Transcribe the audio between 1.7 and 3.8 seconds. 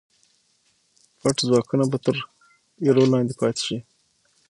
به تر ایرو لاندې پاتې شي.